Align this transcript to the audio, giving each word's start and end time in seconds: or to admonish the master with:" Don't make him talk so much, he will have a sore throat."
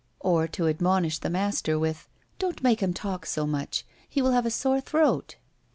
or 0.19 0.47
to 0.47 0.67
admonish 0.67 1.19
the 1.19 1.29
master 1.29 1.77
with:" 1.77 2.09
Don't 2.39 2.63
make 2.63 2.79
him 2.79 2.91
talk 2.91 3.23
so 3.23 3.45
much, 3.45 3.85
he 4.09 4.19
will 4.19 4.31
have 4.31 4.47
a 4.47 4.49
sore 4.49 4.81
throat." 4.81 5.35